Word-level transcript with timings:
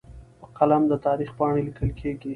په 0.39 0.47
قلم 0.57 0.83
د 0.91 0.93
تاریخ 1.05 1.29
پاڼې 1.37 1.61
لیکل 1.67 1.89
کېږي. 1.99 2.29